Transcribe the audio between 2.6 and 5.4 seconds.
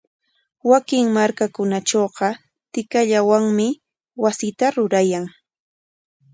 tikallawanmi wasita rurayan.